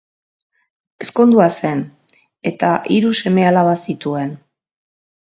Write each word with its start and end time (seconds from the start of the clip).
Ezkondua 1.05 1.49
zen, 1.67 1.83
eta 2.51 2.71
hiru 2.95 3.11
seme-alaba 3.25 3.75
zituen. 3.89 4.33